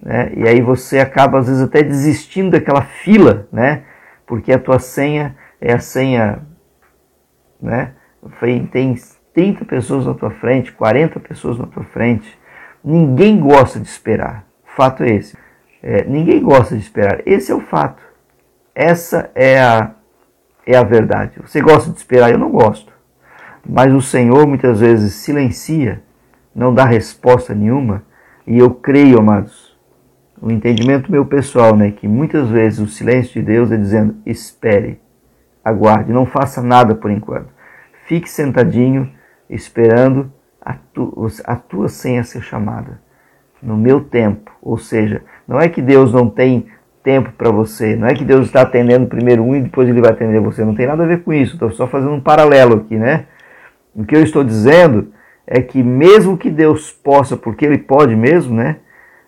Né? 0.00 0.32
E 0.34 0.48
aí 0.48 0.60
você 0.62 0.98
acaba, 0.98 1.38
às 1.38 1.46
vezes, 1.46 1.62
até 1.62 1.82
desistindo 1.82 2.52
daquela 2.52 2.82
fila, 2.82 3.46
né? 3.52 3.82
Porque 4.26 4.52
a 4.52 4.58
tua 4.58 4.78
senha 4.78 5.36
é 5.60 5.74
a 5.74 5.78
senha, 5.78 6.40
né? 7.60 7.92
Tem 8.72 8.96
30 9.34 9.64
pessoas 9.64 10.06
na 10.06 10.14
tua 10.14 10.30
frente, 10.30 10.72
40 10.72 11.20
pessoas 11.20 11.58
na 11.58 11.66
tua 11.66 11.84
frente. 11.84 12.38
Ninguém 12.82 13.38
gosta 13.38 13.78
de 13.78 13.88
esperar. 13.88 14.46
O 14.64 14.76
fato 14.76 15.02
é 15.02 15.10
esse. 15.10 15.36
É, 15.82 16.04
ninguém 16.04 16.42
gosta 16.42 16.74
de 16.74 16.82
esperar. 16.82 17.20
Esse 17.26 17.52
é 17.52 17.54
o 17.54 17.60
fato. 17.60 18.02
Essa 18.74 19.30
é 19.34 19.60
a, 19.60 19.94
é 20.72 20.76
a 20.76 20.82
verdade. 20.82 21.40
Você 21.40 21.60
gosta 21.60 21.90
de 21.90 21.98
esperar? 21.98 22.30
Eu 22.30 22.38
não 22.38 22.50
gosto. 22.50 22.92
Mas 23.66 23.92
o 23.92 24.00
Senhor 24.00 24.46
muitas 24.46 24.80
vezes 24.80 25.14
silencia, 25.14 26.02
não 26.54 26.72
dá 26.72 26.84
resposta 26.84 27.54
nenhuma. 27.54 28.02
E 28.46 28.58
eu 28.58 28.70
creio, 28.70 29.18
amados, 29.18 29.76
o 30.40 30.50
entendimento 30.50 31.12
meu 31.12 31.26
pessoal, 31.26 31.76
né, 31.76 31.90
que 31.90 32.08
muitas 32.08 32.48
vezes 32.48 32.78
o 32.78 32.86
silêncio 32.86 33.34
de 33.34 33.42
Deus 33.42 33.70
é 33.70 33.76
dizendo: 33.76 34.16
espere, 34.24 35.00
aguarde, 35.64 36.12
não 36.12 36.24
faça 36.24 36.62
nada 36.62 36.94
por 36.94 37.10
enquanto. 37.10 37.48
Fique 38.06 38.28
sentadinho, 38.28 39.10
esperando 39.48 40.32
a, 40.60 40.74
tu, 40.74 41.26
a 41.44 41.56
tua 41.56 41.88
senha 41.88 42.24
ser 42.24 42.42
chamada 42.42 43.00
no 43.62 43.76
meu 43.76 44.00
tempo. 44.02 44.50
Ou 44.62 44.78
seja, 44.78 45.22
não 45.46 45.60
é 45.60 45.68
que 45.68 45.82
Deus 45.82 46.12
não 46.12 46.28
tem 46.28 46.66
tempo 47.02 47.32
para 47.32 47.50
você, 47.50 47.96
não 47.96 48.08
é 48.08 48.14
que 48.14 48.24
Deus 48.24 48.46
está 48.46 48.62
atendendo 48.62 49.06
primeiro 49.06 49.42
um 49.42 49.56
e 49.56 49.62
depois 49.62 49.88
ele 49.88 50.00
vai 50.00 50.10
atender 50.10 50.40
você. 50.40 50.64
Não 50.64 50.74
tem 50.74 50.86
nada 50.86 51.02
a 51.02 51.06
ver 51.06 51.22
com 51.22 51.32
isso. 51.32 51.54
Estou 51.54 51.70
só 51.70 51.86
fazendo 51.86 52.12
um 52.12 52.20
paralelo 52.20 52.76
aqui, 52.76 52.96
né? 52.96 53.26
O 53.94 54.04
que 54.04 54.14
eu 54.14 54.22
estou 54.22 54.44
dizendo 54.44 55.12
é 55.46 55.60
que 55.60 55.82
mesmo 55.82 56.38
que 56.38 56.50
Deus 56.50 56.92
possa, 56.92 57.36
porque 57.36 57.64
Ele 57.64 57.78
pode 57.78 58.14
mesmo, 58.14 58.54
né? 58.54 58.76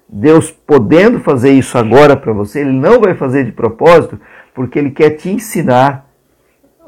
Deus 0.09 0.51
podendo 0.51 1.19
fazer 1.21 1.51
isso 1.53 1.77
agora 1.79 2.17
para 2.17 2.33
você, 2.33 2.61
Ele 2.61 2.73
não 2.73 3.01
vai 3.01 3.15
fazer 3.15 3.45
de 3.45 3.53
propósito, 3.53 4.21
porque 4.55 4.79
Ele 4.79 4.91
quer 4.91 5.11
te 5.11 5.31
ensinar 5.31 6.07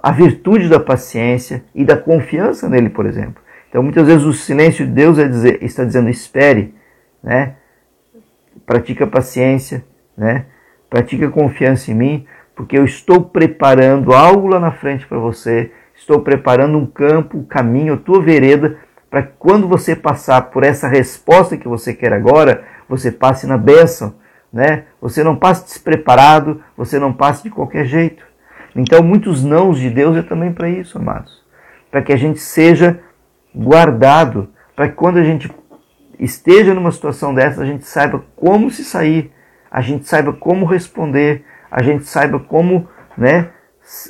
a 0.02 0.12
virtude 0.12 0.68
da 0.68 0.78
paciência 0.78 1.64
e 1.74 1.84
da 1.84 1.96
confiança 1.96 2.68
nele, 2.68 2.90
por 2.90 3.06
exemplo. 3.06 3.42
Então, 3.68 3.82
muitas 3.82 4.06
vezes 4.06 4.24
o 4.24 4.32
silêncio 4.32 4.86
de 4.86 4.92
Deus 4.92 5.18
é 5.18 5.26
dizer, 5.26 5.62
está 5.62 5.82
dizendo 5.82 6.10
espere, 6.10 6.74
né? 7.22 7.54
Pratica 8.66 9.06
paciência, 9.06 9.84
né? 10.16 10.44
Pratica 10.94 11.28
confiança 11.28 11.90
em 11.90 11.94
mim, 11.94 12.26
porque 12.54 12.78
eu 12.78 12.84
estou 12.84 13.20
preparando 13.20 14.14
algo 14.14 14.46
lá 14.46 14.60
na 14.60 14.70
frente 14.70 15.04
para 15.08 15.18
você. 15.18 15.72
Estou 15.92 16.20
preparando 16.20 16.78
um 16.78 16.86
campo, 16.86 17.36
um 17.36 17.42
caminho, 17.42 17.94
a 17.94 17.96
tua 17.96 18.22
vereda, 18.22 18.78
para 19.10 19.24
que 19.24 19.32
quando 19.36 19.66
você 19.66 19.96
passar 19.96 20.40
por 20.52 20.62
essa 20.62 20.86
resposta 20.86 21.56
que 21.56 21.66
você 21.66 21.92
quer 21.92 22.12
agora, 22.12 22.62
você 22.88 23.10
passe 23.10 23.44
na 23.44 23.58
bênção, 23.58 24.14
né? 24.52 24.84
Você 25.00 25.24
não 25.24 25.34
passe 25.34 25.64
despreparado, 25.64 26.62
você 26.76 26.96
não 26.96 27.12
passe 27.12 27.42
de 27.42 27.50
qualquer 27.50 27.86
jeito. 27.86 28.24
Então, 28.76 29.02
muitos 29.02 29.42
nãos 29.42 29.80
de 29.80 29.90
Deus 29.90 30.16
é 30.16 30.22
também 30.22 30.52
para 30.52 30.68
isso, 30.68 30.96
amados. 30.96 31.42
Para 31.90 32.02
que 32.02 32.12
a 32.12 32.16
gente 32.16 32.38
seja 32.38 33.00
guardado 33.52 34.48
para 34.76 34.88
que 34.88 34.94
quando 34.94 35.18
a 35.18 35.24
gente 35.24 35.50
esteja 36.20 36.72
numa 36.72 36.92
situação 36.92 37.34
dessa, 37.34 37.62
a 37.62 37.66
gente 37.66 37.84
saiba 37.84 38.24
como 38.36 38.70
se 38.70 38.84
sair, 38.84 39.33
a 39.74 39.80
gente 39.80 40.06
saiba 40.06 40.32
como 40.32 40.64
responder, 40.66 41.44
a 41.68 41.82
gente 41.82 42.04
saiba 42.04 42.38
como 42.38 42.88
né, 43.18 43.50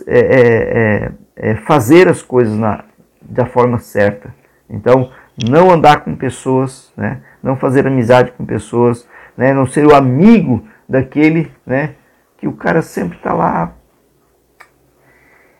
é, 0.07 0.18
é, 0.18 0.42
é, 0.77 1.12
é, 1.37 1.55
fazer 1.55 2.07
as 2.07 2.20
coisas 2.20 2.55
na, 2.55 2.85
da 3.22 3.46
forma 3.46 3.79
certa. 3.79 4.35
Então, 4.68 5.11
não 5.42 5.70
andar 5.70 6.05
com 6.05 6.14
pessoas, 6.14 6.92
né, 6.94 7.22
não 7.42 7.57
fazer 7.57 7.87
amizade 7.87 8.33
com 8.33 8.44
pessoas, 8.44 9.09
né, 9.38 9.55
não 9.55 9.64
ser 9.64 9.87
o 9.87 9.94
amigo 9.94 10.68
daquele 10.87 11.50
né, 11.64 11.94
que 12.37 12.46
o 12.46 12.53
cara 12.53 12.83
sempre 12.83 13.16
está 13.16 13.33
lá 13.33 13.72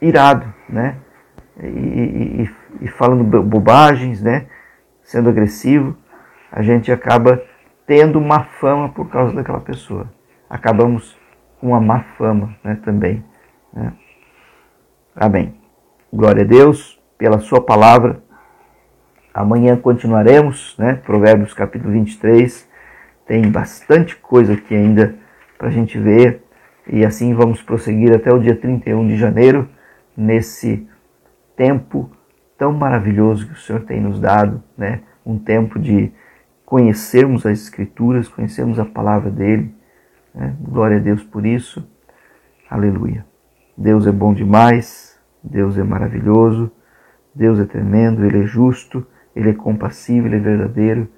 irado, 0.03 0.53
né? 0.69 0.97
E, 1.63 1.67
e, 1.67 2.51
e 2.83 2.89
falando 2.89 3.25
bobagens, 3.43 4.21
né? 4.21 4.49
Sendo 5.03 5.31
agressivo, 5.31 5.97
a 6.53 6.61
gente 6.61 6.93
acaba 6.93 7.41
tendo 7.87 8.21
má 8.21 8.45
fama 8.45 8.89
por 8.89 9.09
causa 9.09 9.35
daquela 9.35 9.61
pessoa. 9.61 10.11
Acabamos 10.49 11.17
com 11.61 11.69
uma 11.69 11.81
má 11.81 12.01
fama 12.17 12.55
né, 12.63 12.79
também. 12.85 13.25
Né? 13.73 13.93
Amém. 15.15 15.55
Glória 16.13 16.43
a 16.43 16.47
Deus 16.47 17.01
pela 17.19 17.39
sua 17.39 17.61
palavra. 17.61 18.23
Amanhã 19.33 19.77
continuaremos, 19.77 20.77
né? 20.79 20.95
Provérbios 20.95 21.53
capítulo 21.53 21.93
23. 21.93 22.69
Tem 23.27 23.51
bastante 23.51 24.15
coisa 24.17 24.53
aqui 24.53 24.75
ainda 24.75 25.17
para 25.59 25.69
a 25.69 25.71
gente 25.71 25.99
ver. 25.99 26.43
E 26.87 27.05
assim 27.05 27.35
vamos 27.35 27.63
prosseguir 27.63 28.15
até 28.15 28.33
o 28.33 28.39
dia 28.39 28.55
31 28.55 29.09
de 29.09 29.17
janeiro, 29.17 29.69
nesse 30.17 30.87
tempo 31.57 32.11
tão 32.59 32.73
maravilhoso 32.73 33.47
que 33.47 33.55
o 33.55 33.57
Senhor 33.57 33.83
tem 33.83 34.01
nos 34.01 34.21
dado, 34.21 34.63
né? 34.77 35.01
Um 35.25 35.39
tempo 35.39 35.79
de 35.79 36.13
conhecermos 36.65 37.45
as 37.47 37.61
Escrituras, 37.61 38.29
conhecermos 38.29 38.79
a 38.79 38.85
palavra 38.85 39.31
dele. 39.31 39.75
Né? 40.35 40.55
Glória 40.61 40.97
a 40.97 41.01
Deus 41.01 41.23
por 41.23 41.45
isso. 41.45 41.87
Aleluia. 42.69 43.25
Deus 43.77 44.07
é 44.07 44.13
bom 44.13 44.33
demais, 44.33 45.19
Deus 45.43 45.77
é 45.77 45.83
maravilhoso, 45.83 46.71
Deus 47.35 47.59
é 47.59 47.65
tremendo, 47.65 48.25
Ele 48.25 48.43
é 48.43 48.47
justo, 48.47 49.07
Ele 49.35 49.51
é 49.51 49.55
compassivo, 49.55 50.29
Ele 50.29 50.37
é 50.37 50.41
verdadeiro 50.41 51.09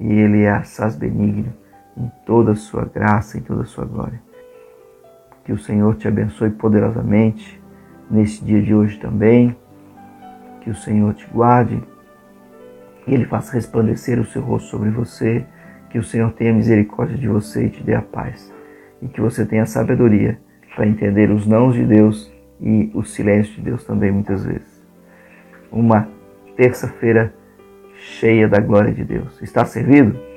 e 0.00 0.10
Ele 0.10 0.42
é 0.42 0.50
assaz 0.50 0.96
benigno 0.96 1.52
em 1.96 2.10
toda 2.24 2.52
a 2.52 2.56
sua 2.56 2.84
graça, 2.84 3.36
em 3.36 3.42
toda 3.42 3.62
a 3.62 3.66
sua 3.66 3.84
glória. 3.84 4.20
Que 5.44 5.52
o 5.52 5.58
Senhor 5.58 5.96
te 5.96 6.06
abençoe 6.06 6.50
poderosamente 6.50 7.60
nesse 8.10 8.44
dia 8.44 8.62
de 8.62 8.74
hoje 8.74 8.98
também. 8.98 9.56
Que 10.60 10.70
o 10.70 10.74
Senhor 10.74 11.14
te 11.14 11.26
guarde 11.26 11.82
e 13.08 13.14
Ele 13.14 13.24
faça 13.24 13.54
resplandecer 13.54 14.20
o 14.20 14.24
seu 14.24 14.42
rosto 14.42 14.68
sobre 14.68 14.90
você. 14.90 15.44
Que 15.90 15.98
o 15.98 16.04
Senhor 16.04 16.30
tenha 16.32 16.52
misericórdia 16.52 17.16
de 17.16 17.26
você 17.26 17.64
e 17.64 17.70
te 17.70 17.82
dê 17.82 17.94
a 17.94 18.02
paz. 18.02 18.52
E 19.00 19.08
que 19.08 19.20
você 19.20 19.46
tenha 19.46 19.64
sabedoria 19.64 20.38
para 20.76 20.86
entender 20.86 21.30
os 21.30 21.46
nãos 21.46 21.74
de 21.74 21.84
Deus 21.84 22.30
e 22.60 22.90
o 22.94 23.02
silêncio 23.02 23.54
de 23.54 23.62
Deus 23.62 23.84
também 23.84 24.12
muitas 24.12 24.44
vezes. 24.44 24.86
Uma 25.72 26.08
terça-feira 26.56 27.32
cheia 27.94 28.46
da 28.46 28.60
glória 28.60 28.92
de 28.92 29.02
Deus. 29.02 29.40
Está 29.40 29.64
servido? 29.64 30.27